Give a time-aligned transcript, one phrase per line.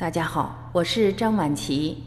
[0.00, 2.02] 大家好，我是张晚琪。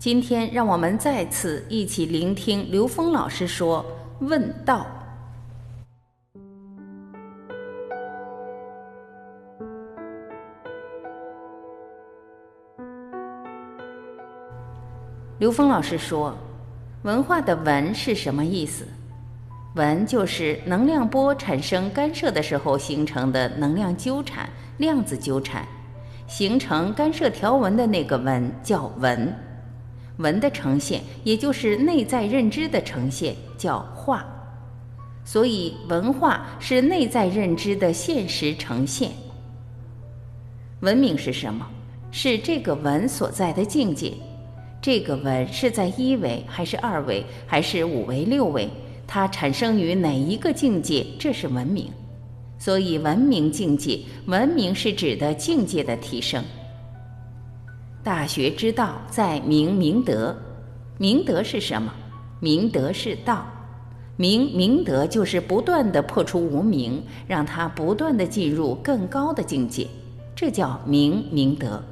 [0.00, 3.86] 今天让我们再次一起聆听刘峰老师说
[4.18, 4.84] “问道”。
[15.38, 16.36] 刘峰老师说
[17.04, 18.84] ：“文化的‘文’是什么意思？
[19.76, 25.64] 文就是能量波产生干涉的时候形成的能量纠缠、量子纠缠，
[26.26, 29.34] 形成干涉条纹的那个纹叫纹，
[30.18, 34.24] 纹的呈现，也就是内在认知的呈现，叫化。
[35.24, 39.10] 所以，文化是内在认知的现实呈现。
[40.80, 41.66] 文明是什么？
[42.10, 44.12] 是这个文所在的境界。”
[44.80, 48.68] 这个文是在一维还是二维还是五维六维？
[49.04, 51.04] 它产生于哪一个境界？
[51.18, 51.90] 这是文明。
[52.58, 56.42] 所以文明境界，文明是指的境界的提升。
[58.02, 60.36] 大学之道，在明明德。
[60.98, 61.92] 明德是什么？
[62.40, 63.46] 明德是道。
[64.16, 69.86] 明明德就是不断的破除无明，让它不断的进入更高的境界，
[70.34, 71.82] 这叫明明德。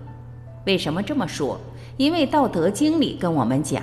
[0.64, 1.60] 为什么这么说？
[1.98, 3.82] 因为《道德经》里跟我们讲：“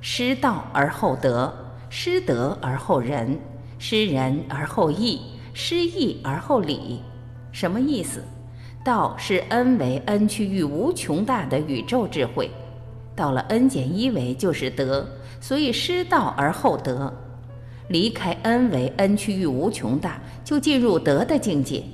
[0.00, 1.52] 失道而后德，
[1.90, 3.36] 失德而后仁，
[3.78, 5.20] 失仁而后义，
[5.52, 7.00] 失义而后礼。”
[7.52, 8.22] 什么意思？
[8.84, 12.50] 道是 n 为 n 区域无穷大的宇宙智慧，
[13.14, 15.06] 到了 n 减一维就是德，
[15.40, 17.12] 所以失道而后德。
[17.88, 21.84] 离开 n 为 n 区域无穷大，就进入德的境界。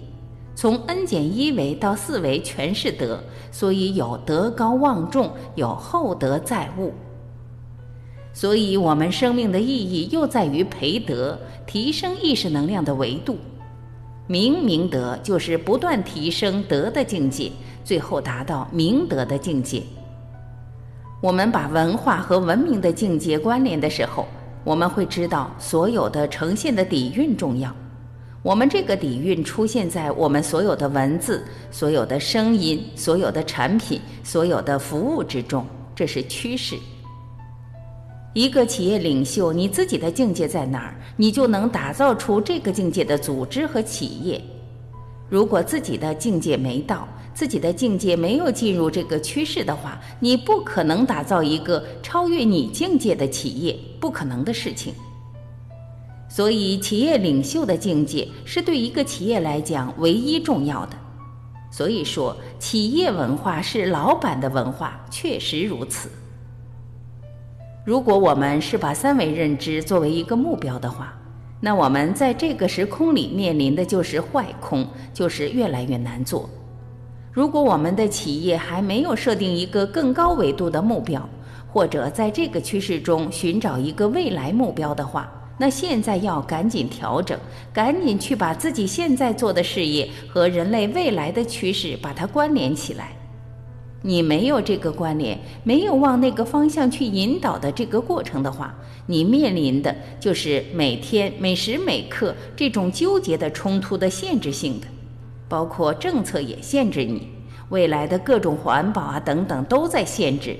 [0.54, 6.92] 从 n 减一维到四维全是德，所以有德高望重，有厚德载物。
[8.32, 13.36] 所以，我们生命的意义又在于培德，提升意识能量的维度。
[14.26, 17.50] 明明德就是不断提升德的境界，
[17.82, 19.82] 最后达到明德的境界。
[21.20, 24.28] 我们把文化和文明的境界关联的时候，
[24.62, 27.74] 我们会知道所有的呈现的底蕴重要。
[28.42, 35.66] 我们这个底蕴出现在我们所有的文字、所有的声音、所有的产品、所有的服务之中，
[35.96, 36.76] 这是趋势。
[38.38, 44.40] 一个企业领袖，你自己的境界在哪儿，你就能打造出这个境界的组织和企业。
[45.28, 54.94] 如果自己的境界没到，自己的境界没有进入这个趋势的话，你不可能打造一个超越你境界的企业，不可能的事情。
[56.28, 60.96] 所以，企业领袖的境界是对一个企业来讲唯一重要的。
[61.72, 66.08] 所以说，企业文化是老板的文化，确实如此。
[67.88, 71.18] 如果我们是把三维认知作为一个目标的话，
[71.58, 76.50] 那我们在这个时空里面临的就是坏空，就是越来越难做。
[77.32, 81.26] 如果我们的企业还没有设定一个更高维度的目标，
[81.66, 87.40] 或者在这个趋势中寻找一个未来目标的话，那现在要赶紧调整，
[87.72, 93.12] 赶紧去把自己现在做的事业和人类未来的趋势把它关联起来。
[94.02, 98.74] 你没有这个关联，没有往那个方向去引导的这个过程的话，
[99.06, 104.86] 你面临的就是每天每时每刻这种纠结的冲突的限制性的，
[105.48, 107.28] 包括政策也限制你，
[107.70, 110.56] 未来的各种环保啊等等都在限制。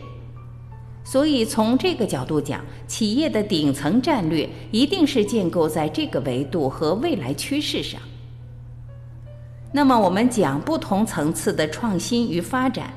[1.04, 7.98] 所以，从这个角度讲，企业的顶层战略一定是建构在这个维度和未来趋势上。
[9.72, 12.92] 那么，我们讲不同层次的创新与发展，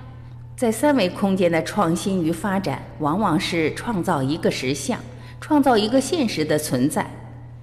[0.62, 5.00] 在三维空间的创新与发展，往往是创造一个实像，
[5.40, 7.04] 创造一个现实的存在。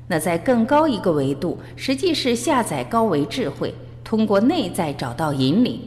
[0.09, 3.73] 那在更高一个维度，实际是下载高维智慧，
[4.03, 5.81] 通过内在找到引领。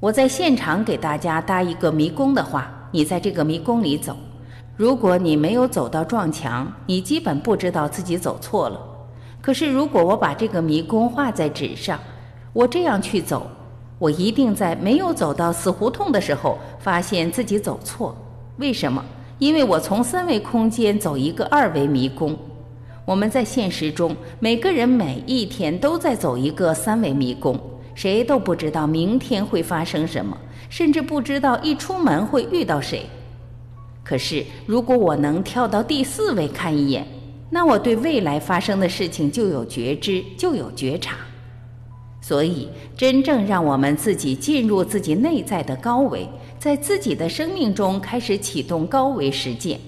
[0.00, 2.88] 我在现场给大家搭一个迷宫的话。
[2.90, 4.16] 你在这个迷宫里走，
[4.78, 8.80] 如果你没有走到撞墙，你基本不知道自己走错了。
[9.42, 12.00] 可是如果我把这个迷宫画在纸上，
[12.54, 13.46] 我这样去走，
[14.04, 18.14] 我一定在没有走到死胡同的时候，发现自己走错。
[18.58, 19.02] 为什么？
[19.38, 22.36] 因为我从三维空间走一个二维迷宫。
[23.06, 27.58] 我们在现实中，每个人每一天都在走一个三维迷宫，
[27.94, 30.36] 谁都不知道明天会发生什么。
[30.68, 33.06] 甚至不知道一出门会遇到谁。
[34.02, 37.06] 可是，如果我能跳到第四位看一眼，
[37.48, 41.16] 那我对未来发生的事情就有觉知，就有觉察。
[42.26, 42.66] 所以，
[42.96, 46.26] 真正让我们自己进入自己内在的高维，
[46.58, 49.78] 在自己的生命中开始启动高维实践，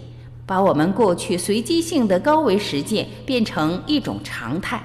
[0.44, 4.82] 把我们过去随机性的高维实践变成一种常态。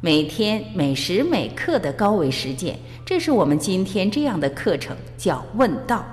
[0.00, 6.06] 每天每时每刻的高维实践，这是我们今天这样的课程，叫问道。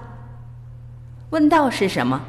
[1.30, 2.20] 问道是什么？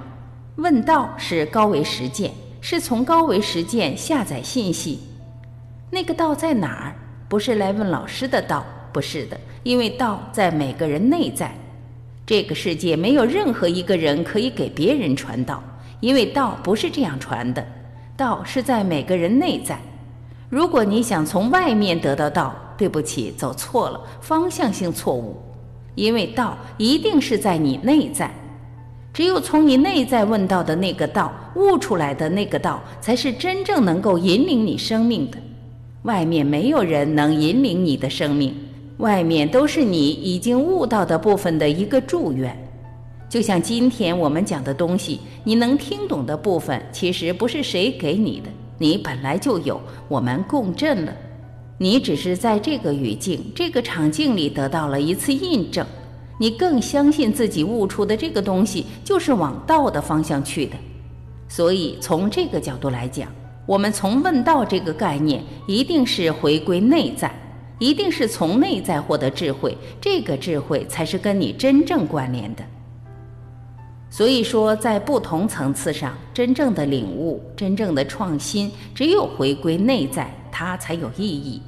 [0.57, 2.31] 问道是高维实践，
[2.61, 5.01] 是从高维实践下载信息。
[5.91, 6.95] 那个道在哪儿？
[7.35, 11.53] 不是来问老师的道，不是的，因为道在每个人内在。
[12.25, 15.61] 这个世界没有任何一个人可以给别人传道，
[15.99, 17.67] 因为道不是这样传的。
[18.17, 19.77] 道是在每个人内在。
[20.49, 25.37] 如果你想从外面得到道，对不起，走错了，方向性错误。
[25.97, 28.31] 因为道一定是在你内在。
[29.13, 35.39] 只有从你内在问到的那个道悟出来的那个道，才是真正能够引领你生命的。
[36.05, 38.55] 外面没有人能引领你的生命，
[38.99, 42.55] 外面都是你已经悟到的部分的一个祝愿。
[43.27, 51.13] 就像今天我们讲的东西，你能听懂的部分，其实不是谁给你的，你本来就有，我们共振了。
[51.79, 55.87] 你只是在这个语境、这个场景里得到了一次印证。
[56.39, 60.77] 你更相信自己悟出的这个东西就是往道的方向去的，
[61.49, 63.29] 所以从这个角度来讲，
[63.67, 67.35] 我们从问道这个概念，一定是回归内在，
[67.79, 72.63] 一定是从内在获得智慧，这个智慧才是跟你真正关联的。
[74.11, 81.61] 所以说，在不同层次上，真正的领悟、真正的创新，只有回归内在，它才有意义。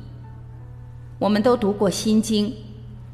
[1.19, 2.51] 我们都读过《心经》。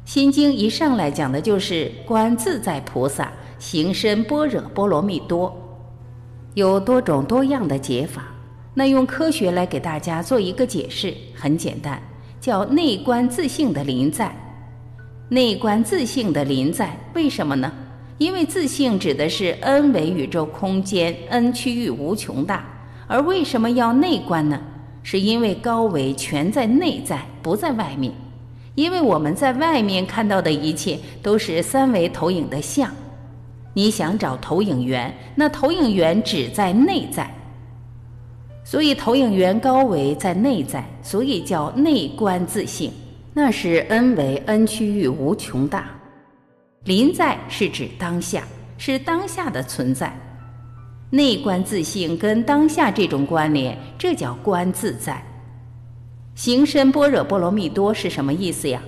[0.05, 5.55] 心经一上来讲的就是观自在菩萨行深般若波罗蜜多，
[6.53, 8.25] 有多种多样的解法。
[8.73, 12.01] 那用科学来给大家做一个解释，很简单，
[12.39, 14.35] 叫内观自性的临在。
[15.29, 17.71] 内观自性的临在，为什么呢？
[18.17, 22.63] 因为自性指的是 n 维宇宙空间，n 区域无穷大。
[23.07, 24.59] 而为什么要内观呢？
[25.01, 28.13] 是因为高维全在内在，不在外面。
[28.75, 32.89] 因为我们在外面看到的一切都是三维投影的像，
[33.73, 37.29] 你想找投影源，那投影源只在内在，
[38.63, 42.91] 所以投影源高维在内在，所以叫内观自性，
[43.33, 45.89] 那是 n 维 n 区域无穷大，
[46.85, 48.43] 临在是指当下，
[48.77, 50.17] 是当下的存在，
[51.09, 55.21] 内观自性跟当下这种关联，这叫观自在。
[56.35, 58.81] 行深般若波罗蜜多是什么意思呀？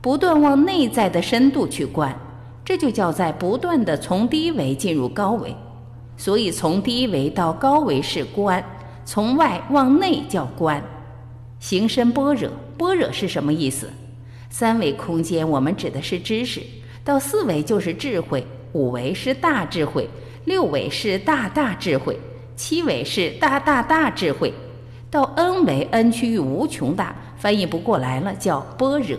[0.00, 2.16] 不断往内在的深度去观，
[2.64, 5.54] 这就叫在不断的从低维进入高维。
[6.16, 8.64] 所以从低维到高维是观，
[9.06, 10.82] 从外往内叫观。
[11.60, 13.88] 行深般若，般若是什么意思？
[14.50, 16.60] 三维空间我们指的是知识，
[17.04, 20.08] 到四维就是智慧，五维是大智慧，
[20.44, 22.18] 六维是大大智慧，
[22.56, 24.52] 七维是大大大智慧。
[25.08, 29.18] 到 n 维 n 区域无穷大，翻译不过来了，叫般若。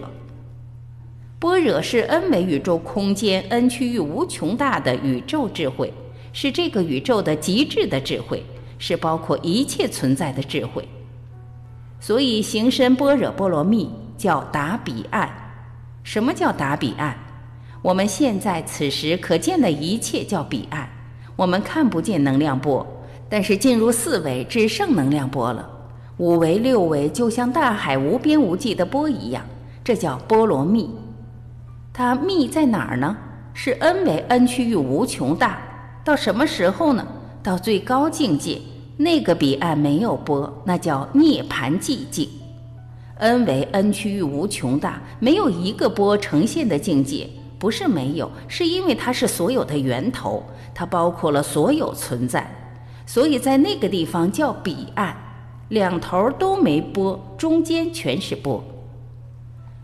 [1.40, 5.94] 般若是 n 维宇宙空间 n 区域无穷大的宇宙智慧，
[6.34, 8.44] 是这个宇宙的极致的智慧，
[8.78, 10.88] 是包括一切存在的智慧。
[12.00, 15.30] 所以行深般若波罗蜜叫达彼岸。
[16.04, 17.16] 什么叫达彼岸？
[17.82, 20.88] 我们现在此时可见的一切叫彼岸，
[21.36, 22.86] 我们看不见能量波，
[23.28, 25.70] 但是进入四维只剩能量波了。
[26.18, 29.44] 五维六维就像大海无边无际的波一样，
[29.84, 30.90] 这叫波罗蜜。
[31.94, 33.16] 它密在哪儿呢？
[33.54, 35.60] 是 n 维 n 区域无穷大。
[36.04, 37.06] 到什么时候呢？
[37.48, 38.60] 到最高境界，
[38.98, 42.28] 那个彼岸没有波，那叫涅盘寂静。
[43.20, 47.26] n 为 n 区域无穷大，没有一个波呈现的境界，
[47.58, 50.44] 不是没有，是因为它是所有的源头，
[50.76, 52.46] 它包括了所有存在，
[53.06, 55.16] 所以在那个地方叫彼岸。
[55.70, 58.62] 两头都没波，中间全是波。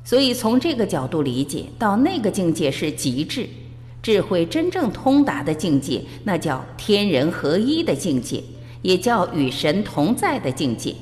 [0.03, 3.47] 所以从这个角度理解，到那个境界是极致，
[4.03, 8.43] 智慧真正通达的境界，那叫天人合一的境界，
[8.81, 10.93] 也叫与神同在的境界。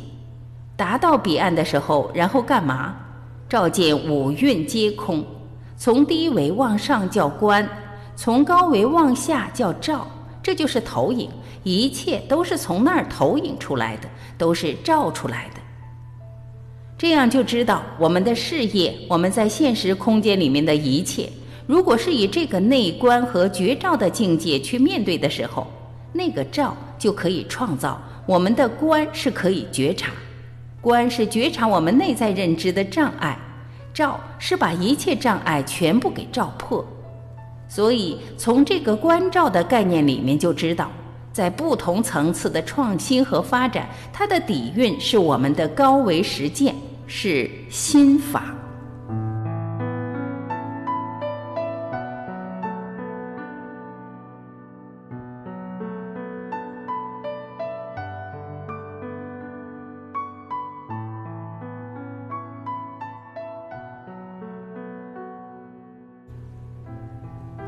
[0.77, 2.95] 达到彼岸的时候，然后干嘛？
[3.49, 5.25] 照见五蕴皆空，
[5.75, 7.67] 从低维往上叫观，
[8.15, 10.07] 从高维往下叫照，
[10.43, 11.27] 这就是投影。
[11.63, 15.61] 一切都是从那儿投影出来的，都是照出来的。
[16.99, 21.27] 这样就知道我们的事业，我们在现实空间里面的一切，
[21.67, 25.67] 如果是以这个内观和觉照的境界去面对的时候，
[26.13, 30.11] 那个照就可以创造；我们的观是可以觉察，
[30.81, 33.37] 观是觉察我们内在认知的障碍，
[33.93, 36.85] 照是把一切障碍全部给照破。
[37.67, 40.89] 所以从这个观照的概念里面就知道。
[41.33, 46.75] 在不同层次的创新和发展，它的底蕴是我们的高维实践，
[47.07, 48.53] 是心法。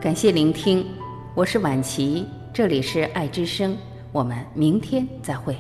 [0.03, 0.85] 感谢聆听，
[1.33, 3.73] 我是晚琪，这里是爱之声，
[4.11, 5.55] 我们明天再会。